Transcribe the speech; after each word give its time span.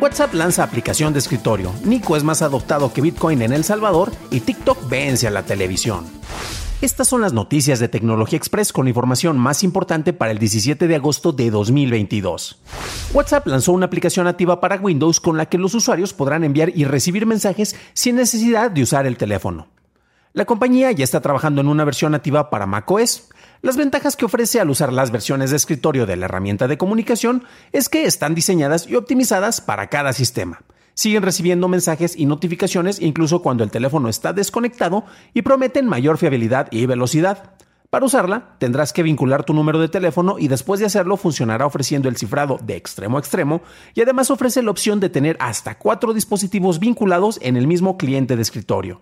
WhatsApp 0.00 0.32
lanza 0.34 0.62
aplicación 0.62 1.12
de 1.12 1.18
escritorio, 1.18 1.72
Nico 1.84 2.16
es 2.16 2.22
más 2.22 2.40
adoptado 2.42 2.92
que 2.92 3.00
Bitcoin 3.00 3.42
en 3.42 3.52
El 3.52 3.64
Salvador 3.64 4.12
y 4.30 4.38
TikTok 4.38 4.88
vence 4.88 5.26
a 5.26 5.30
la 5.32 5.42
televisión. 5.42 6.06
Estas 6.80 7.08
son 7.08 7.20
las 7.20 7.32
noticias 7.32 7.80
de 7.80 7.88
Tecnología 7.88 8.36
Express 8.36 8.72
con 8.72 8.86
información 8.86 9.36
más 9.36 9.64
importante 9.64 10.12
para 10.12 10.30
el 10.30 10.38
17 10.38 10.86
de 10.86 10.94
agosto 10.94 11.32
de 11.32 11.50
2022. 11.50 12.60
WhatsApp 13.12 13.48
lanzó 13.48 13.72
una 13.72 13.86
aplicación 13.86 14.26
nativa 14.26 14.60
para 14.60 14.76
Windows 14.76 15.18
con 15.18 15.36
la 15.36 15.46
que 15.46 15.58
los 15.58 15.74
usuarios 15.74 16.14
podrán 16.14 16.44
enviar 16.44 16.70
y 16.76 16.84
recibir 16.84 17.26
mensajes 17.26 17.74
sin 17.92 18.14
necesidad 18.14 18.70
de 18.70 18.84
usar 18.84 19.04
el 19.04 19.16
teléfono. 19.16 19.66
La 20.32 20.44
compañía 20.44 20.92
ya 20.92 21.02
está 21.02 21.20
trabajando 21.20 21.60
en 21.60 21.66
una 21.66 21.84
versión 21.84 22.12
nativa 22.12 22.50
para 22.50 22.66
macOS. 22.66 23.30
Las 23.60 23.76
ventajas 23.76 24.16
que 24.16 24.24
ofrece 24.24 24.60
al 24.60 24.70
usar 24.70 24.92
las 24.92 25.10
versiones 25.10 25.50
de 25.50 25.56
escritorio 25.56 26.06
de 26.06 26.16
la 26.16 26.26
herramienta 26.26 26.68
de 26.68 26.78
comunicación 26.78 27.44
es 27.72 27.88
que 27.88 28.04
están 28.04 28.34
diseñadas 28.34 28.86
y 28.86 28.94
optimizadas 28.94 29.60
para 29.60 29.88
cada 29.88 30.12
sistema 30.12 30.60
siguen 30.98 31.22
recibiendo 31.22 31.68
mensajes 31.68 32.16
y 32.16 32.26
notificaciones 32.26 33.00
incluso 33.00 33.40
cuando 33.40 33.62
el 33.62 33.70
teléfono 33.70 34.08
está 34.08 34.32
desconectado 34.32 35.04
y 35.32 35.42
prometen 35.42 35.86
mayor 35.86 36.18
fiabilidad 36.18 36.66
y 36.72 36.86
velocidad. 36.86 37.54
Para 37.88 38.04
usarla, 38.04 38.56
tendrás 38.58 38.92
que 38.92 39.04
vincular 39.04 39.44
tu 39.44 39.54
número 39.54 39.78
de 39.78 39.88
teléfono 39.88 40.40
y 40.40 40.48
después 40.48 40.80
de 40.80 40.86
hacerlo 40.86 41.16
funcionará 41.16 41.66
ofreciendo 41.66 42.08
el 42.08 42.16
cifrado 42.16 42.58
de 42.64 42.74
extremo 42.74 43.16
a 43.16 43.20
extremo 43.20 43.62
y 43.94 44.00
además 44.00 44.32
ofrece 44.32 44.60
la 44.60 44.72
opción 44.72 44.98
de 44.98 45.08
tener 45.08 45.36
hasta 45.38 45.78
cuatro 45.78 46.12
dispositivos 46.14 46.80
vinculados 46.80 47.38
en 47.42 47.56
el 47.56 47.68
mismo 47.68 47.96
cliente 47.96 48.34
de 48.34 48.42
escritorio. 48.42 49.00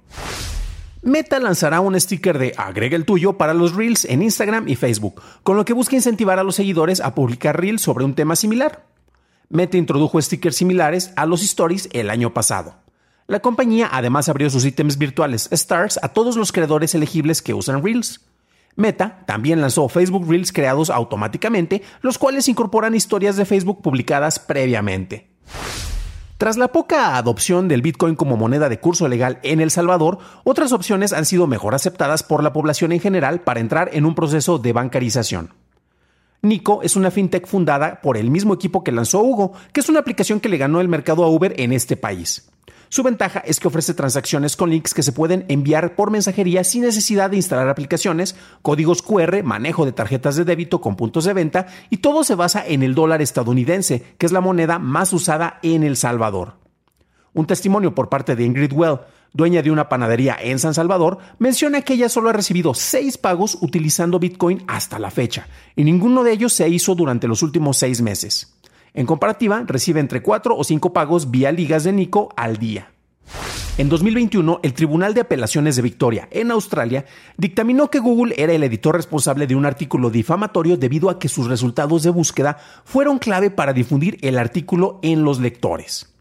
Meta 1.02 1.38
lanzará 1.38 1.80
un 1.80 1.98
sticker 2.00 2.38
de 2.38 2.52
agrega 2.56 2.96
el 2.96 3.04
tuyo 3.04 3.34
para 3.34 3.54
los 3.54 3.74
Reels 3.74 4.04
en 4.06 4.22
Instagram 4.22 4.68
y 4.68 4.76
Facebook, 4.76 5.22
con 5.42 5.56
lo 5.56 5.64
que 5.64 5.72
busca 5.72 5.94
incentivar 5.94 6.38
a 6.38 6.42
los 6.42 6.56
seguidores 6.56 7.00
a 7.00 7.14
publicar 7.14 7.60
Reels 7.60 7.82
sobre 7.82 8.04
un 8.04 8.14
tema 8.14 8.34
similar. 8.34 8.86
Meta 9.48 9.76
introdujo 9.76 10.20
stickers 10.20 10.56
similares 10.56 11.12
a 11.16 11.26
los 11.26 11.42
stories 11.42 11.88
el 11.92 12.10
año 12.10 12.34
pasado. 12.34 12.74
La 13.28 13.40
compañía 13.40 13.88
además 13.92 14.28
abrió 14.28 14.50
sus 14.50 14.64
ítems 14.64 14.98
virtuales 14.98 15.48
Stars 15.52 15.98
a 16.02 16.08
todos 16.08 16.36
los 16.36 16.52
creadores 16.52 16.94
elegibles 16.94 17.42
que 17.42 17.54
usan 17.54 17.84
Reels. 17.84 18.20
Meta 18.74 19.22
también 19.26 19.60
lanzó 19.60 19.88
Facebook 19.88 20.28
Reels 20.28 20.52
creados 20.52 20.90
automáticamente, 20.90 21.82
los 22.02 22.18
cuales 22.18 22.48
incorporan 22.48 22.94
historias 22.94 23.36
de 23.36 23.44
Facebook 23.44 23.82
publicadas 23.82 24.38
previamente. 24.38 25.30
Tras 26.38 26.58
la 26.58 26.68
poca 26.68 27.16
adopción 27.16 27.66
del 27.66 27.80
Bitcoin 27.80 28.14
como 28.14 28.36
moneda 28.36 28.68
de 28.68 28.78
curso 28.78 29.08
legal 29.08 29.38
en 29.42 29.60
El 29.60 29.70
Salvador, 29.70 30.18
otras 30.44 30.72
opciones 30.72 31.14
han 31.14 31.24
sido 31.24 31.46
mejor 31.46 31.74
aceptadas 31.74 32.22
por 32.22 32.42
la 32.42 32.52
población 32.52 32.92
en 32.92 33.00
general 33.00 33.40
para 33.40 33.60
entrar 33.60 33.88
en 33.94 34.04
un 34.04 34.14
proceso 34.14 34.58
de 34.58 34.74
bancarización. 34.74 35.54
Nico 36.42 36.82
es 36.82 36.94
una 36.94 37.10
fintech 37.10 37.46
fundada 37.46 38.02
por 38.02 38.18
el 38.18 38.30
mismo 38.30 38.52
equipo 38.52 38.84
que 38.84 38.92
lanzó 38.92 39.22
Hugo, 39.22 39.54
que 39.72 39.80
es 39.80 39.88
una 39.88 40.00
aplicación 40.00 40.38
que 40.38 40.50
le 40.50 40.58
ganó 40.58 40.82
el 40.82 40.88
mercado 40.88 41.24
a 41.24 41.30
Uber 41.30 41.54
en 41.56 41.72
este 41.72 41.96
país. 41.96 42.50
Su 42.88 43.02
ventaja 43.02 43.40
es 43.40 43.58
que 43.58 43.68
ofrece 43.68 43.94
transacciones 43.94 44.56
con 44.56 44.70
links 44.70 44.94
que 44.94 45.02
se 45.02 45.12
pueden 45.12 45.44
enviar 45.48 45.96
por 45.96 46.10
mensajería 46.10 46.64
sin 46.64 46.82
necesidad 46.82 47.30
de 47.30 47.36
instalar 47.36 47.68
aplicaciones, 47.68 48.36
códigos 48.62 49.02
QR, 49.02 49.42
manejo 49.42 49.84
de 49.84 49.92
tarjetas 49.92 50.36
de 50.36 50.44
débito 50.44 50.80
con 50.80 50.96
puntos 50.96 51.24
de 51.24 51.32
venta 51.32 51.66
y 51.90 51.98
todo 51.98 52.24
se 52.24 52.34
basa 52.34 52.66
en 52.66 52.82
el 52.82 52.94
dólar 52.94 53.22
estadounidense, 53.22 54.14
que 54.18 54.26
es 54.26 54.32
la 54.32 54.40
moneda 54.40 54.78
más 54.78 55.12
usada 55.12 55.58
en 55.62 55.82
El 55.82 55.96
Salvador. 55.96 56.54
Un 57.32 57.46
testimonio 57.46 57.94
por 57.94 58.08
parte 58.08 58.34
de 58.34 58.44
Ingrid 58.44 58.72
Well, 58.72 59.00
dueña 59.34 59.62
de 59.62 59.70
una 59.70 59.88
panadería 59.88 60.38
en 60.40 60.58
San 60.58 60.72
Salvador, 60.72 61.18
menciona 61.38 61.82
que 61.82 61.94
ella 61.94 62.08
solo 62.08 62.30
ha 62.30 62.32
recibido 62.32 62.72
seis 62.72 63.18
pagos 63.18 63.58
utilizando 63.60 64.18
Bitcoin 64.18 64.64
hasta 64.66 64.98
la 64.98 65.10
fecha, 65.10 65.46
y 65.74 65.84
ninguno 65.84 66.24
de 66.24 66.32
ellos 66.32 66.54
se 66.54 66.68
hizo 66.68 66.94
durante 66.94 67.28
los 67.28 67.42
últimos 67.42 67.76
seis 67.76 68.00
meses. 68.00 68.55
En 68.96 69.04
comparativa, 69.04 69.62
recibe 69.66 70.00
entre 70.00 70.22
cuatro 70.22 70.56
o 70.56 70.64
cinco 70.64 70.94
pagos 70.94 71.30
vía 71.30 71.52
ligas 71.52 71.84
de 71.84 71.92
Nico 71.92 72.30
al 72.34 72.56
día. 72.56 72.92
En 73.76 73.90
2021, 73.90 74.60
el 74.62 74.72
Tribunal 74.72 75.12
de 75.12 75.20
Apelaciones 75.20 75.76
de 75.76 75.82
Victoria, 75.82 76.28
en 76.30 76.50
Australia, 76.50 77.04
dictaminó 77.36 77.90
que 77.90 77.98
Google 77.98 78.34
era 78.38 78.54
el 78.54 78.64
editor 78.64 78.96
responsable 78.96 79.46
de 79.46 79.54
un 79.54 79.66
artículo 79.66 80.08
difamatorio 80.08 80.78
debido 80.78 81.10
a 81.10 81.18
que 81.18 81.28
sus 81.28 81.46
resultados 81.46 82.04
de 82.04 82.10
búsqueda 82.10 82.56
fueron 82.86 83.18
clave 83.18 83.50
para 83.50 83.74
difundir 83.74 84.16
el 84.22 84.38
artículo 84.38 84.98
en 85.02 85.24
los 85.24 85.40
lectores. 85.40 86.15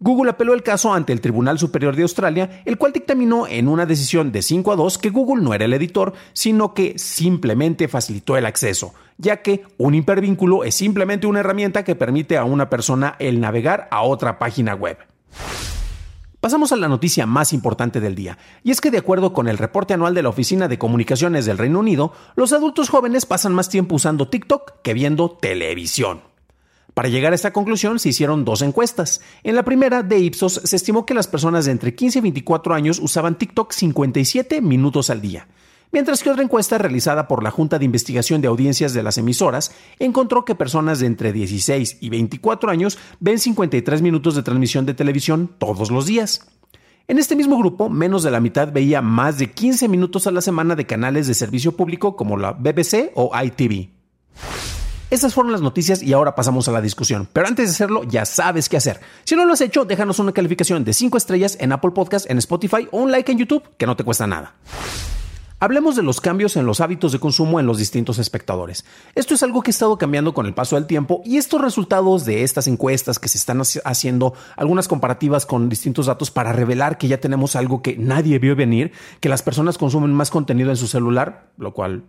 Google 0.00 0.30
apeló 0.30 0.54
el 0.54 0.62
caso 0.62 0.92
ante 0.92 1.12
el 1.12 1.20
Tribunal 1.20 1.58
Superior 1.58 1.96
de 1.96 2.02
Australia, 2.02 2.62
el 2.64 2.78
cual 2.78 2.92
dictaminó 2.92 3.48
en 3.48 3.66
una 3.66 3.84
decisión 3.84 4.30
de 4.30 4.42
5 4.42 4.72
a 4.72 4.76
2 4.76 4.98
que 4.98 5.10
Google 5.10 5.42
no 5.42 5.54
era 5.54 5.64
el 5.64 5.72
editor, 5.72 6.12
sino 6.32 6.72
que 6.72 6.96
simplemente 6.98 7.88
facilitó 7.88 8.36
el 8.36 8.46
acceso, 8.46 8.94
ya 9.16 9.42
que 9.42 9.64
un 9.76 9.96
hipervínculo 9.96 10.62
es 10.62 10.76
simplemente 10.76 11.26
una 11.26 11.40
herramienta 11.40 11.82
que 11.82 11.96
permite 11.96 12.36
a 12.36 12.44
una 12.44 12.70
persona 12.70 13.16
el 13.18 13.40
navegar 13.40 13.88
a 13.90 14.02
otra 14.02 14.38
página 14.38 14.74
web. 14.74 14.98
Pasamos 16.38 16.70
a 16.70 16.76
la 16.76 16.86
noticia 16.86 17.26
más 17.26 17.52
importante 17.52 17.98
del 17.98 18.14
día, 18.14 18.38
y 18.62 18.70
es 18.70 18.80
que 18.80 18.92
de 18.92 18.98
acuerdo 18.98 19.32
con 19.32 19.48
el 19.48 19.58
reporte 19.58 19.94
anual 19.94 20.14
de 20.14 20.22
la 20.22 20.28
Oficina 20.28 20.68
de 20.68 20.78
Comunicaciones 20.78 21.44
del 21.44 21.58
Reino 21.58 21.80
Unido, 21.80 22.12
los 22.36 22.52
adultos 22.52 22.88
jóvenes 22.88 23.26
pasan 23.26 23.52
más 23.52 23.68
tiempo 23.68 23.96
usando 23.96 24.28
TikTok 24.28 24.80
que 24.82 24.94
viendo 24.94 25.30
televisión. 25.30 26.20
Para 26.98 27.10
llegar 27.10 27.30
a 27.30 27.36
esta 27.36 27.52
conclusión 27.52 28.00
se 28.00 28.08
hicieron 28.08 28.44
dos 28.44 28.60
encuestas. 28.60 29.20
En 29.44 29.54
la 29.54 29.62
primera 29.62 30.02
de 30.02 30.18
Ipsos 30.18 30.60
se 30.64 30.74
estimó 30.74 31.06
que 31.06 31.14
las 31.14 31.28
personas 31.28 31.64
de 31.64 31.70
entre 31.70 31.94
15 31.94 32.18
y 32.18 32.22
24 32.22 32.74
años 32.74 32.98
usaban 32.98 33.38
TikTok 33.38 33.70
57 33.70 34.60
minutos 34.62 35.08
al 35.08 35.20
día. 35.20 35.46
Mientras 35.92 36.24
que 36.24 36.30
otra 36.30 36.42
encuesta 36.42 36.76
realizada 36.76 37.28
por 37.28 37.44
la 37.44 37.52
Junta 37.52 37.78
de 37.78 37.84
Investigación 37.84 38.40
de 38.40 38.48
Audiencias 38.48 38.94
de 38.94 39.04
las 39.04 39.16
emisoras 39.16 39.70
encontró 40.00 40.44
que 40.44 40.56
personas 40.56 40.98
de 40.98 41.06
entre 41.06 41.32
16 41.32 41.98
y 42.00 42.08
24 42.08 42.68
años 42.68 42.98
ven 43.20 43.38
53 43.38 44.02
minutos 44.02 44.34
de 44.34 44.42
transmisión 44.42 44.84
de 44.84 44.94
televisión 44.94 45.54
todos 45.56 45.92
los 45.92 46.04
días. 46.04 46.48
En 47.06 47.20
este 47.20 47.36
mismo 47.36 47.58
grupo, 47.58 47.88
menos 47.88 48.24
de 48.24 48.32
la 48.32 48.40
mitad 48.40 48.72
veía 48.72 49.02
más 49.02 49.38
de 49.38 49.52
15 49.52 49.86
minutos 49.86 50.26
a 50.26 50.32
la 50.32 50.40
semana 50.40 50.74
de 50.74 50.86
canales 50.86 51.28
de 51.28 51.34
servicio 51.34 51.76
público 51.76 52.16
como 52.16 52.36
la 52.36 52.54
BBC 52.54 53.12
o 53.14 53.30
ITV. 53.40 53.97
Estas 55.10 55.32
fueron 55.32 55.52
las 55.52 55.62
noticias 55.62 56.02
y 56.02 56.12
ahora 56.12 56.34
pasamos 56.34 56.68
a 56.68 56.72
la 56.72 56.82
discusión. 56.82 57.26
Pero 57.32 57.46
antes 57.46 57.66
de 57.66 57.72
hacerlo, 57.72 58.04
ya 58.04 58.26
sabes 58.26 58.68
qué 58.68 58.76
hacer. 58.76 59.00
Si 59.24 59.36
no 59.36 59.46
lo 59.46 59.54
has 59.54 59.60
hecho, 59.62 59.86
déjanos 59.86 60.18
una 60.18 60.32
calificación 60.32 60.84
de 60.84 60.92
5 60.92 61.16
estrellas 61.16 61.56
en 61.60 61.72
Apple 61.72 61.92
Podcast, 61.92 62.30
en 62.30 62.36
Spotify 62.36 62.88
o 62.90 62.98
un 62.98 63.10
like 63.10 63.32
en 63.32 63.38
YouTube, 63.38 63.62
que 63.78 63.86
no 63.86 63.96
te 63.96 64.04
cuesta 64.04 64.26
nada. 64.26 64.54
Hablemos 65.60 65.96
de 65.96 66.02
los 66.02 66.20
cambios 66.20 66.56
en 66.56 66.66
los 66.66 66.80
hábitos 66.80 67.10
de 67.10 67.18
consumo 67.18 67.58
en 67.58 67.64
los 67.64 67.78
distintos 67.78 68.18
espectadores. 68.18 68.84
Esto 69.14 69.34
es 69.34 69.42
algo 69.42 69.62
que 69.62 69.70
ha 69.70 69.72
estado 69.72 69.96
cambiando 69.96 70.34
con 70.34 70.44
el 70.44 70.54
paso 70.54 70.76
del 70.76 70.86
tiempo 70.86 71.22
y 71.24 71.38
estos 71.38 71.62
resultados 71.62 72.26
de 72.26 72.44
estas 72.44 72.68
encuestas 72.68 73.18
que 73.18 73.28
se 73.28 73.38
están 73.38 73.62
haciendo, 73.84 74.34
algunas 74.56 74.88
comparativas 74.88 75.46
con 75.46 75.70
distintos 75.70 76.06
datos 76.06 76.30
para 76.30 76.52
revelar 76.52 76.98
que 76.98 77.08
ya 77.08 77.18
tenemos 77.18 77.56
algo 77.56 77.80
que 77.82 77.96
nadie 77.96 78.38
vio 78.38 78.54
venir, 78.54 78.92
que 79.20 79.30
las 79.30 79.42
personas 79.42 79.78
consumen 79.78 80.12
más 80.12 80.30
contenido 80.30 80.70
en 80.70 80.76
su 80.76 80.86
celular, 80.86 81.50
lo 81.56 81.72
cual 81.72 82.04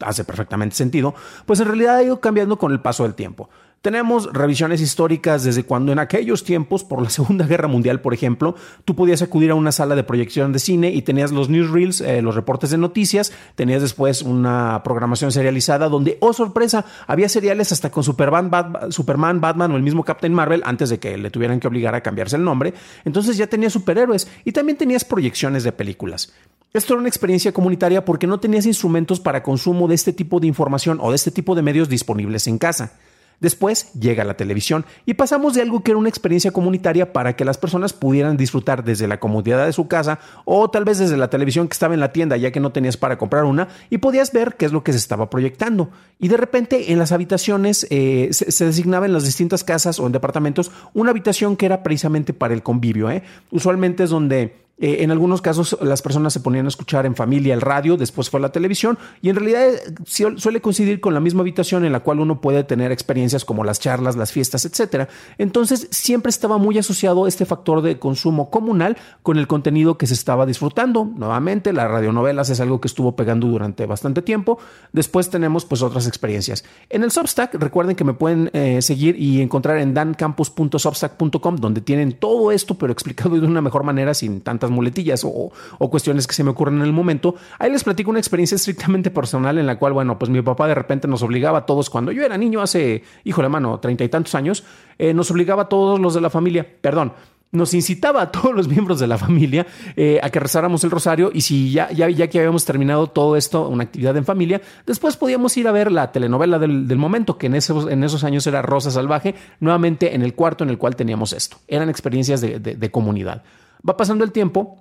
hace 0.00 0.24
perfectamente 0.24 0.76
sentido, 0.76 1.14
pues 1.46 1.60
en 1.60 1.66
realidad 1.66 1.96
ha 1.96 2.02
ido 2.02 2.20
cambiando 2.20 2.58
con 2.58 2.72
el 2.72 2.80
paso 2.80 3.02
del 3.04 3.14
tiempo. 3.14 3.48
Tenemos 3.82 4.30
revisiones 4.34 4.82
históricas 4.82 5.42
desde 5.42 5.64
cuando 5.64 5.90
en 5.90 5.98
aquellos 5.98 6.44
tiempos, 6.44 6.84
por 6.84 7.00
la 7.00 7.08
Segunda 7.10 7.46
Guerra 7.46 7.66
Mundial, 7.66 8.02
por 8.02 8.12
ejemplo, 8.12 8.54
tú 8.84 8.94
podías 8.94 9.22
acudir 9.22 9.50
a 9.50 9.54
una 9.54 9.72
sala 9.72 9.94
de 9.94 10.04
proyección 10.04 10.52
de 10.52 10.58
cine 10.58 10.90
y 10.90 11.00
tenías 11.00 11.32
los 11.32 11.48
newsreels, 11.48 12.02
eh, 12.02 12.20
los 12.20 12.34
reportes 12.34 12.68
de 12.68 12.76
noticias, 12.76 13.32
tenías 13.54 13.80
después 13.80 14.20
una 14.20 14.82
programación 14.84 15.32
serializada 15.32 15.88
donde, 15.88 16.18
oh 16.20 16.34
sorpresa, 16.34 16.84
había 17.06 17.30
seriales 17.30 17.72
hasta 17.72 17.90
con 17.90 18.04
Superman, 18.04 18.50
Superman, 18.90 19.40
Batman 19.40 19.72
o 19.72 19.76
el 19.76 19.82
mismo 19.82 20.04
Captain 20.04 20.34
Marvel 20.34 20.60
antes 20.66 20.90
de 20.90 20.98
que 20.98 21.16
le 21.16 21.30
tuvieran 21.30 21.58
que 21.58 21.68
obligar 21.68 21.94
a 21.94 22.02
cambiarse 22.02 22.36
el 22.36 22.44
nombre. 22.44 22.74
Entonces 23.06 23.38
ya 23.38 23.46
tenías 23.46 23.72
superhéroes 23.72 24.28
y 24.44 24.52
también 24.52 24.76
tenías 24.76 25.06
proyecciones 25.06 25.64
de 25.64 25.72
películas. 25.72 26.34
Esto 26.74 26.92
era 26.92 27.00
una 27.00 27.08
experiencia 27.08 27.52
comunitaria 27.52 28.04
porque 28.04 28.26
no 28.26 28.40
tenías 28.40 28.66
instrumentos 28.66 29.20
para 29.20 29.42
consumo 29.42 29.88
de 29.88 29.94
este 29.94 30.12
tipo 30.12 30.38
de 30.38 30.48
información 30.48 30.98
o 31.00 31.08
de 31.08 31.16
este 31.16 31.30
tipo 31.30 31.54
de 31.54 31.62
medios 31.62 31.88
disponibles 31.88 32.46
en 32.46 32.58
casa. 32.58 32.92
Después 33.40 33.92
llega 33.94 34.22
la 34.24 34.36
televisión 34.36 34.84
y 35.06 35.14
pasamos 35.14 35.54
de 35.54 35.62
algo 35.62 35.82
que 35.82 35.92
era 35.92 35.98
una 35.98 36.10
experiencia 36.10 36.50
comunitaria 36.50 37.12
para 37.12 37.34
que 37.36 37.46
las 37.46 37.56
personas 37.56 37.94
pudieran 37.94 38.36
disfrutar 38.36 38.84
desde 38.84 39.08
la 39.08 39.18
comodidad 39.18 39.64
de 39.64 39.72
su 39.72 39.88
casa 39.88 40.18
o 40.44 40.68
tal 40.70 40.84
vez 40.84 40.98
desde 40.98 41.16
la 41.16 41.30
televisión 41.30 41.66
que 41.66 41.72
estaba 41.72 41.94
en 41.94 42.00
la 42.00 42.12
tienda 42.12 42.36
ya 42.36 42.50
que 42.50 42.60
no 42.60 42.70
tenías 42.70 42.98
para 42.98 43.16
comprar 43.16 43.44
una 43.44 43.68
y 43.88 43.98
podías 43.98 44.32
ver 44.32 44.56
qué 44.56 44.66
es 44.66 44.72
lo 44.72 44.84
que 44.84 44.92
se 44.92 44.98
estaba 44.98 45.30
proyectando. 45.30 45.88
Y 46.18 46.28
de 46.28 46.36
repente 46.36 46.92
en 46.92 46.98
las 46.98 47.12
habitaciones 47.12 47.86
eh, 47.88 48.28
se, 48.32 48.64
designaba 48.64 49.06
en 49.06 49.14
las 49.14 49.24
distintas 49.24 49.64
casas 49.64 49.98
o 49.98 50.06
en 50.06 50.12
departamentos 50.12 50.70
una 50.92 51.10
habitación 51.10 51.56
que 51.56 51.64
era 51.64 51.82
precisamente 51.82 52.34
para 52.34 52.52
el 52.52 52.62
convivio. 52.62 53.10
¿eh? 53.10 53.22
Usualmente 53.50 54.04
es 54.04 54.10
donde 54.10 54.54
eh, 54.80 54.98
en 55.00 55.10
algunos 55.10 55.42
casos 55.42 55.76
las 55.80 56.02
personas 56.02 56.32
se 56.32 56.40
ponían 56.40 56.64
a 56.64 56.68
escuchar 56.68 57.06
en 57.06 57.14
familia 57.14 57.54
el 57.54 57.60
radio, 57.60 57.96
después 57.96 58.30
fue 58.30 58.40
la 58.40 58.50
televisión 58.50 58.98
y 59.22 59.28
en 59.28 59.36
realidad 59.36 59.68
eh, 59.68 60.34
suele 60.36 60.60
coincidir 60.60 61.00
con 61.00 61.14
la 61.14 61.20
misma 61.20 61.42
habitación 61.42 61.84
en 61.84 61.92
la 61.92 62.00
cual 62.00 62.20
uno 62.20 62.40
puede 62.40 62.64
tener 62.64 62.90
experiencias 62.90 63.44
como 63.44 63.64
las 63.64 63.78
charlas, 63.78 64.16
las 64.16 64.32
fiestas, 64.32 64.64
etc. 64.64 65.08
Entonces 65.38 65.88
siempre 65.90 66.30
estaba 66.30 66.58
muy 66.58 66.78
asociado 66.78 67.26
este 67.26 67.44
factor 67.44 67.82
de 67.82 67.98
consumo 67.98 68.50
comunal 68.50 68.96
con 69.22 69.38
el 69.38 69.46
contenido 69.46 69.98
que 69.98 70.06
se 70.06 70.14
estaba 70.14 70.46
disfrutando. 70.46 71.04
Nuevamente, 71.04 71.72
las 71.72 71.90
radionovelas 71.90 72.50
es 72.50 72.60
algo 72.60 72.80
que 72.80 72.88
estuvo 72.88 73.16
pegando 73.16 73.46
durante 73.46 73.86
bastante 73.86 74.22
tiempo. 74.22 74.58
Después 74.92 75.30
tenemos 75.30 75.64
pues 75.64 75.82
otras 75.82 76.06
experiencias. 76.06 76.64
En 76.88 77.02
el 77.02 77.10
Substack, 77.10 77.54
recuerden 77.54 77.96
que 77.96 78.04
me 78.04 78.14
pueden 78.14 78.50
eh, 78.52 78.80
seguir 78.82 79.20
y 79.20 79.40
encontrar 79.42 79.78
en 79.78 79.94
dancampus.substack.com 79.94 81.56
donde 81.56 81.80
tienen 81.80 82.12
todo 82.12 82.52
esto 82.52 82.76
pero 82.76 82.92
explicado 82.92 83.38
de 83.38 83.46
una 83.46 83.60
mejor 83.60 83.84
manera 83.84 84.14
sin 84.14 84.40
tantas 84.40 84.69
muletillas 84.70 85.24
o, 85.24 85.52
cuestiones 85.90 86.26
que 86.26 86.34
se 86.34 86.44
me 86.44 86.50
ocurren 86.50 86.76
en 86.76 86.82
el 86.82 86.92
momento. 86.92 87.34
Ahí 87.58 87.70
les 87.70 87.84
platico 87.84 88.10
una 88.10 88.18
experiencia 88.18 88.54
estrictamente 88.54 89.10
personal 89.10 89.58
en 89.58 89.66
la 89.66 89.78
cual, 89.78 89.92
bueno, 89.92 90.18
pues 90.18 90.30
mi 90.30 90.40
papá 90.42 90.68
de 90.68 90.74
repente 90.74 91.08
nos 91.08 91.22
obligaba 91.22 91.58
a 91.58 91.66
todos, 91.66 91.90
cuando 91.90 92.12
yo 92.12 92.22
era 92.22 92.38
niño 92.38 92.60
hace, 92.60 93.02
híjole 93.24 93.48
mano, 93.48 93.78
treinta 93.80 94.04
y 94.04 94.08
tantos 94.08 94.34
años, 94.34 94.64
eh, 94.98 95.12
nos 95.14 95.30
obligaba 95.30 95.62
a 95.62 95.68
todos 95.68 95.98
los 95.98 96.14
de 96.14 96.20
la 96.20 96.30
familia, 96.30 96.66
perdón, 96.80 97.12
nos 97.52 97.74
incitaba 97.74 98.22
a 98.22 98.30
todos 98.30 98.54
los 98.54 98.68
miembros 98.68 99.00
de 99.00 99.06
la 99.06 99.18
familia 99.18 99.66
eh, 99.96 100.20
a 100.22 100.30
que 100.30 100.40
rezáramos 100.40 100.84
el 100.84 100.90
rosario 100.90 101.30
y 101.32 101.40
si 101.40 101.72
ya, 101.72 101.90
ya, 101.90 102.08
ya, 102.08 102.28
que 102.28 102.38
habíamos 102.38 102.64
terminado 102.64 103.08
todo 103.08 103.36
esto, 103.36 103.68
una 103.68 103.84
actividad 103.84 104.16
en 104.16 104.24
familia, 104.24 104.60
después 104.86 105.16
podíamos 105.16 105.56
ir 105.56 105.66
a 105.66 105.72
ver 105.72 105.90
la 105.90 106.12
telenovela 106.12 106.58
del, 106.58 106.96
momento, 106.96 107.38
que 107.38 107.46
en 107.46 107.54
esos, 107.54 107.90
en 107.90 108.04
esos 108.04 108.24
años 108.24 108.46
era 108.46 108.62
Rosa 108.62 108.90
Salvaje, 108.90 109.34
nuevamente 109.58 110.14
en 110.14 110.22
el 110.22 110.34
cuarto 110.34 110.64
en 110.64 110.70
el 110.70 110.78
cual 110.78 110.96
teníamos 110.96 111.32
esto. 111.32 111.56
Eran 111.66 111.88
experiencias 111.88 112.40
de 112.40 112.90
comunidad. 112.90 113.42
Va 113.88 113.96
pasando 113.96 114.24
el 114.24 114.32
tiempo 114.32 114.78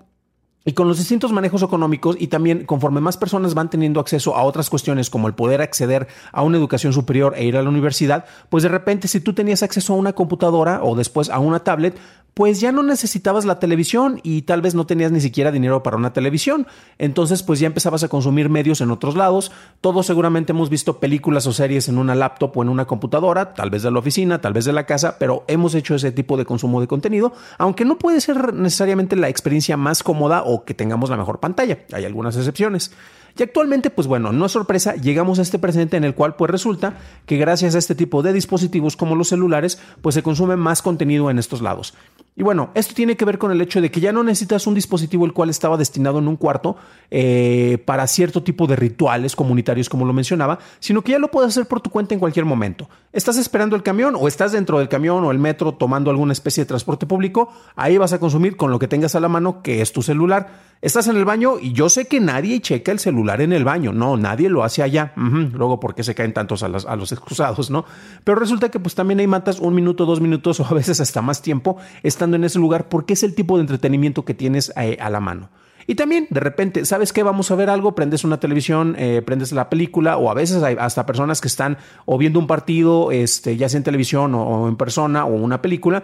y 0.65 0.73
con 0.73 0.87
los 0.87 0.97
distintos 0.97 1.31
manejos 1.31 1.63
económicos 1.63 2.17
y 2.19 2.27
también 2.27 2.65
conforme 2.65 3.01
más 3.01 3.17
personas 3.17 3.53
van 3.53 3.69
teniendo 3.69 3.99
acceso 3.99 4.35
a 4.35 4.43
otras 4.43 4.69
cuestiones 4.69 5.09
como 5.09 5.27
el 5.27 5.33
poder 5.33 5.61
acceder 5.61 6.07
a 6.31 6.43
una 6.43 6.57
educación 6.57 6.93
superior 6.93 7.33
e 7.37 7.45
ir 7.45 7.57
a 7.57 7.63
la 7.63 7.69
universidad, 7.69 8.25
pues 8.49 8.63
de 8.63 8.69
repente 8.69 9.07
si 9.07 9.21
tú 9.21 9.33
tenías 9.33 9.63
acceso 9.63 9.93
a 9.93 9.97
una 9.97 10.13
computadora 10.13 10.83
o 10.83 10.95
después 10.95 11.29
a 11.29 11.39
una 11.39 11.59
tablet, 11.59 11.97
pues 12.39 12.61
ya 12.61 12.71
no 12.71 12.83
necesitabas 12.83 13.43
la 13.43 13.59
televisión 13.59 14.21
y 14.23 14.43
tal 14.43 14.61
vez 14.61 14.73
no 14.73 14.85
tenías 14.85 15.11
ni 15.11 15.19
siquiera 15.19 15.51
dinero 15.51 15.83
para 15.83 15.97
una 15.97 16.13
televisión. 16.13 16.67
Entonces, 16.97 17.43
pues 17.43 17.59
ya 17.59 17.67
empezabas 17.67 18.03
a 18.03 18.07
consumir 18.07 18.47
medios 18.47 18.79
en 18.79 18.91
otros 18.91 19.17
lados. 19.17 19.51
Todos 19.81 20.05
seguramente 20.05 20.53
hemos 20.53 20.69
visto 20.69 21.01
películas 21.01 21.47
o 21.47 21.51
series 21.51 21.89
en 21.89 21.97
una 21.97 22.15
laptop 22.15 22.55
o 22.55 22.61
en 22.61 22.69
una 22.69 22.85
computadora, 22.85 23.53
tal 23.53 23.69
vez 23.69 23.83
de 23.83 23.91
la 23.91 23.99
oficina, 23.99 24.39
tal 24.39 24.53
vez 24.53 24.63
de 24.63 24.71
la 24.71 24.85
casa, 24.85 25.17
pero 25.19 25.43
hemos 25.49 25.75
hecho 25.75 25.95
ese 25.95 26.13
tipo 26.13 26.37
de 26.37 26.45
consumo 26.45 26.79
de 26.79 26.87
contenido, 26.87 27.33
aunque 27.57 27.83
no 27.83 27.97
puede 27.97 28.21
ser 28.21 28.53
necesariamente 28.53 29.17
la 29.17 29.27
experiencia 29.27 29.75
más 29.75 30.01
cómoda 30.01 30.43
o 30.49 30.65
que 30.65 30.73
tengamos 30.73 31.09
la 31.09 31.17
mejor 31.17 31.39
pantalla. 31.39 31.79
Hay 31.91 32.05
algunas 32.05 32.35
excepciones. 32.35 32.91
Y 33.37 33.43
actualmente, 33.43 33.89
pues 33.89 34.07
bueno, 34.07 34.31
no 34.31 34.45
es 34.45 34.51
sorpresa, 34.51 34.95
llegamos 34.95 35.39
a 35.39 35.41
este 35.41 35.59
presente 35.59 35.97
en 35.97 36.03
el 36.03 36.15
cual 36.15 36.35
pues 36.35 36.51
resulta 36.51 36.95
que 37.25 37.37
gracias 37.37 37.75
a 37.75 37.77
este 37.77 37.95
tipo 37.95 38.21
de 38.21 38.33
dispositivos 38.33 38.95
como 38.95 39.15
los 39.15 39.29
celulares, 39.29 39.79
pues 40.01 40.15
se 40.15 40.23
consume 40.23 40.55
más 40.55 40.81
contenido 40.81 41.29
en 41.29 41.39
estos 41.39 41.61
lados. 41.61 41.93
Y 42.39 42.43
bueno, 42.43 42.69
esto 42.73 42.93
tiene 42.93 43.17
que 43.17 43.25
ver 43.25 43.37
con 43.37 43.51
el 43.51 43.59
hecho 43.59 43.81
de 43.81 43.91
que 43.91 43.99
ya 43.99 44.13
no 44.13 44.23
necesitas 44.23 44.65
un 44.65 44.73
dispositivo 44.73 45.25
el 45.25 45.33
cual 45.33 45.49
estaba 45.49 45.75
destinado 45.75 46.19
en 46.19 46.27
un 46.29 46.37
cuarto 46.37 46.77
eh, 47.11 47.83
para 47.83 48.07
cierto 48.07 48.43
tipo 48.43 48.65
de 48.65 48.77
rituales 48.77 49.35
comunitarios, 49.35 49.89
como 49.89 50.05
lo 50.05 50.13
mencionaba, 50.13 50.57
sino 50.79 51.01
que 51.01 51.11
ya 51.11 51.19
lo 51.19 51.31
puedes 51.31 51.49
hacer 51.49 51.65
por 51.65 51.81
tu 51.81 51.89
cuenta 51.89 52.13
en 52.13 52.19
cualquier 52.21 52.45
momento. 52.45 52.87
¿Estás 53.11 53.37
esperando 53.37 53.75
el 53.75 53.83
camión 53.83 54.15
o 54.17 54.25
estás 54.29 54.53
dentro 54.53 54.79
del 54.79 54.87
camión 54.87 55.25
o 55.25 55.31
el 55.31 55.37
metro 55.37 55.73
tomando 55.73 56.11
alguna 56.11 56.31
especie 56.31 56.63
de 56.63 56.67
transporte 56.67 57.05
público? 57.05 57.51
Ahí 57.75 57.97
vas 57.97 58.13
a 58.13 58.19
consumir 58.19 58.55
con 58.55 58.71
lo 58.71 58.79
que 58.79 58.87
tengas 58.87 59.15
a 59.15 59.19
la 59.19 59.27
mano, 59.27 59.61
que 59.61 59.81
es 59.81 59.91
tu 59.91 60.01
celular. 60.01 60.69
Estás 60.81 61.07
en 61.09 61.17
el 61.17 61.25
baño 61.25 61.59
y 61.59 61.73
yo 61.73 61.89
sé 61.89 62.05
que 62.05 62.21
nadie 62.21 62.61
checa 62.61 62.93
el 62.93 62.99
celular 62.99 63.18
en 63.27 63.53
el 63.53 63.63
baño. 63.63 63.93
No, 63.93 64.17
nadie 64.17 64.49
lo 64.49 64.63
hace 64.63 64.83
allá. 64.83 65.13
Luego, 65.15 65.79
¿por 65.79 65.95
qué 65.95 66.03
se 66.03 66.15
caen 66.15 66.33
tantos 66.33 66.63
a 66.63 66.67
los, 66.67 66.85
a 66.85 66.95
los 66.95 67.11
excusados, 67.11 67.69
no? 67.69 67.85
Pero 68.23 68.39
resulta 68.39 68.69
que 68.69 68.79
pues 68.79 68.95
también 68.95 69.19
hay 69.19 69.27
matas 69.27 69.59
un 69.59 69.75
minuto, 69.75 70.05
dos 70.05 70.21
minutos 70.21 70.59
o 70.59 70.65
a 70.65 70.73
veces 70.73 70.99
hasta 70.99 71.21
más 71.21 71.41
tiempo 71.41 71.77
estando 72.03 72.35
en 72.35 72.43
ese 72.43 72.59
lugar 72.59 72.89
porque 72.89 73.13
es 73.13 73.23
el 73.23 73.35
tipo 73.35 73.57
de 73.57 73.61
entretenimiento 73.61 74.25
que 74.25 74.33
tienes 74.33 74.73
eh, 74.75 74.97
a, 74.99 75.09
la 75.09 75.19
mano. 75.19 75.49
Y 75.87 75.95
también, 75.95 76.27
de 76.29 76.39
repente, 76.39 76.85
¿sabes 76.85 77.11
qué? 77.11 77.23
Vamos 77.23 77.49
a 77.49 77.55
ver 77.55 77.69
algo, 77.69 77.95
prendes 77.95 78.23
una 78.23 78.39
televisión, 78.39 78.95
eh, 78.99 79.23
prendes 79.25 79.51
la 79.51 79.69
película, 79.69 80.17
o 80.17 80.29
a 80.29 80.35
veces 80.35 80.61
hay 80.61 80.75
hasta 80.79 81.05
personas 81.07 81.41
que 81.41 81.47
están 81.47 81.77
o 82.05 82.17
viendo 82.19 82.39
un 82.39 82.45
partido, 82.45 83.11
este, 83.11 83.57
ya 83.57 83.69
sea 83.69 83.79
en 83.79 83.83
televisión 83.83 84.35
o 84.35 84.67
en 84.67 84.75
persona, 84.75 85.25
o 85.25 85.33
una 85.33 85.63
película, 85.63 86.03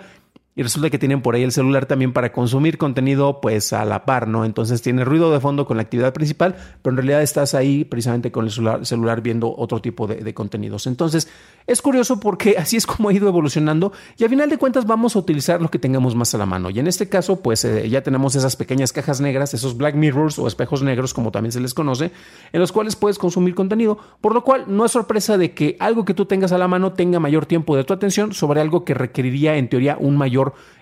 y 0.58 0.64
resulta 0.64 0.90
que 0.90 0.98
tienen 0.98 1.22
por 1.22 1.36
ahí 1.36 1.44
el 1.44 1.52
celular 1.52 1.86
también 1.86 2.14
para 2.14 2.32
consumir 2.32 2.78
contenido 2.78 3.42
pues 3.42 3.74
a 3.74 3.84
la 3.84 4.06
par, 4.06 4.30
¿no? 4.30 4.46
Entonces 4.46 4.82
tiene 4.82 5.04
ruido 5.04 5.32
de 5.32 5.42
fondo 5.42 5.66
con 5.66 5.76
la 5.76 5.84
actividad 5.84 6.14
principal, 6.14 6.56
pero 6.82 6.94
en 6.94 6.98
realidad 6.98 7.22
estás 7.22 7.54
ahí 7.54 7.84
precisamente 7.84 8.32
con 8.32 8.46
el 8.46 8.52
celular, 8.86 9.22
viendo 9.22 9.54
otro 9.54 9.82
tipo 9.82 10.08
de, 10.08 10.34
contenidos. 10.34 10.88
Entonces 10.88 11.28
es 11.68 11.82
curioso 11.82 12.22
porque 12.22 12.56
así 12.58 12.78
es 12.78 12.88
como 12.88 13.10
ha 13.10 13.14
ido 13.14 13.28
evolucionando 13.28 13.92
y 14.18 14.24
al 14.24 14.30
final 14.30 14.50
de 14.50 14.58
cuentas 14.58 14.86
vamos 14.86 15.18
a 15.18 15.20
utilizar 15.20 15.62
lo 15.62 15.70
que 15.70 15.78
tengamos 15.78 16.16
más 16.16 16.34
a 16.34 16.38
la 16.38 16.46
mano. 16.46 16.70
Y 16.70 16.80
en 16.80 16.88
este 16.88 17.10
caso 17.10 17.42
pues 17.42 17.66
eh, 17.66 17.90
ya 17.90 18.02
tenemos 18.02 18.36
esas 18.36 18.56
pequeñas 18.56 18.94
cajas 18.94 19.20
negras, 19.20 19.54
esos 19.54 19.76
black 19.76 19.96
mirrors 19.96 20.40
o 20.40 20.48
espejos 20.48 20.84
negros 20.84 21.14
como 21.14 21.32
también 21.32 21.52
se 21.52 21.60
les 21.60 21.74
conoce, 21.74 22.12
en 22.54 22.62
los 22.62 22.72
cuales 22.72 22.96
puedes 22.96 23.18
consumir 23.18 23.56
contenido, 23.56 23.98
por 24.22 24.34
lo 24.34 24.46
cual 24.46 24.66
no 24.68 24.86
es 24.86 24.92
sorpresa 24.94 25.38
de 25.38 25.54
que 25.54 25.76
algo 25.82 26.06
que 26.06 26.14
tú 26.14 26.26
tengas 26.26 26.54
a 26.54 26.58
la 26.58 26.70
mano 26.70 26.94
tenga 26.94 27.20
mayor 27.20 27.46
tiempo 27.46 27.76
de 27.76 27.84
tu 27.84 27.94
atención 27.94 28.34
sobre 28.34 28.62
algo 28.62 28.86
que 28.86 28.94
requeriría 28.94 29.58
en 29.58 29.68
teoría 29.68 29.98
un 30.00 30.16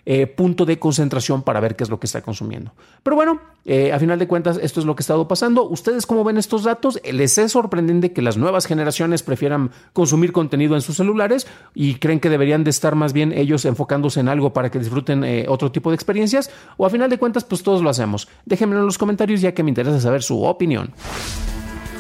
eh, 0.06 0.28
punto 0.28 0.66
de 0.66 0.80
concentración 0.80 1.44
para 1.44 1.60
ver 1.60 1.76
qué 1.76 1.84
es 1.84 1.90
lo 1.90 2.00
que 2.00 2.08
está 2.08 2.22
consumiendo. 2.22 2.74
Pero 3.04 3.16
bueno, 3.16 3.40
eh, 3.66 3.94
a 3.94 4.00
final 4.00 4.20
de 4.20 4.28
cuentas, 4.28 4.60
esto 4.62 4.80
es 4.80 4.86
lo 4.86 4.96
que 4.96 5.02
ha 5.02 5.04
estado 5.06 5.28
pasando. 5.28 5.64
¿Ustedes 5.64 6.06
cómo 6.06 6.24
ven 6.24 6.38
estos 6.38 6.64
datos? 6.64 7.00
¿Les 7.10 7.38
es 7.38 7.52
sorprendente 7.52 8.12
que 8.12 8.22
las 8.22 8.38
nuevas 8.38 8.66
generaciones 8.66 9.24
prefieran 9.24 9.72
consumir 9.94 10.32
contenido 10.34 10.76
en 10.76 10.82
sus 10.82 10.98
celulares 10.98 11.48
y 11.74 11.96
creen 11.96 12.20
que 12.20 12.30
deberían 12.30 12.64
de 12.64 12.70
estar 12.70 12.96
más 12.96 13.14
bien 13.14 13.32
ellos 13.32 13.66
enfocándose 13.66 14.20
en 14.20 14.28
algo 14.28 14.54
para 14.54 14.70
que 14.70 14.80
disfruten 14.80 15.24
eh, 15.24 15.46
otro 15.48 15.72
tipo 15.72 15.90
de 15.90 15.96
experiencias? 15.96 16.50
¿O 16.78 16.86
a 16.86 16.90
final 16.90 17.10
de 17.10 17.18
cuentas, 17.18 17.44
pues 17.44 17.64
todos 17.64 17.82
lo 17.82 17.90
hacemos? 17.90 18.28
Déjenmelo 18.46 18.82
en 18.82 18.88
los 18.88 18.98
comentarios 18.98 19.42
ya 19.42 19.54
que 19.54 19.64
me 19.64 19.70
interesa 19.70 20.00
saber 20.00 20.24
su 20.24 20.44
opinión. 20.44 20.92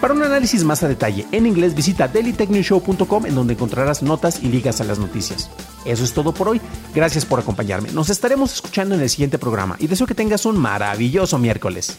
Para 0.02 0.14
un 0.14 0.22
análisis 0.22 0.66
más 0.66 0.84
a 0.84 0.90
detalle 0.90 1.26
en 1.32 1.46
inglés, 1.46 1.74
visita 1.74 2.10
dailytechnewshow.com 2.10 3.26
en 3.26 3.36
donde 3.36 3.54
encontrarás 3.54 4.04
notas 4.04 4.44
y 4.44 4.50
ligas 4.50 4.82
a 4.82 4.84
las 4.84 5.00
noticias. 5.00 5.50
Eso 5.86 6.04
es 6.04 6.14
todo 6.14 6.34
por 6.34 6.50
hoy. 6.50 6.62
Gracias 6.94 7.26
por 7.26 7.40
acompañarme. 7.40 7.92
Nos 7.92 8.10
estaremos 8.10 8.54
escuchando 8.54 8.96
en 8.96 9.02
el 9.02 9.10
siguiente 9.10 9.38
programa 9.38 9.76
y 9.80 9.88
deseo 9.88 10.08
que 10.08 10.16
tengas 10.16 10.46
un 10.46 10.58
maravilloso 10.58 11.38
miércoles. 11.38 11.98